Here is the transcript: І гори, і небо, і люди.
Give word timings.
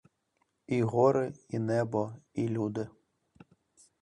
І 0.67 0.81
гори, 0.81 1.33
і 1.49 1.59
небо, 1.59 2.15
і 2.33 2.47
люди. 2.47 2.89